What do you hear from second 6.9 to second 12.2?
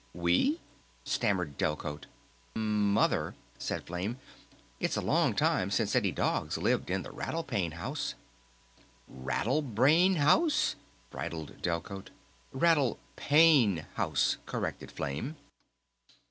the Rattle Pane House." "Rattle Brain house?" bridled Delcote.